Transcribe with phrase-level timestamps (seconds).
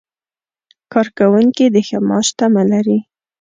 [0.93, 2.99] کارکوونکي د ښه معاش تمه لري.